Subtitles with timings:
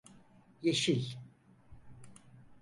[0.61, 1.15] Yeşil?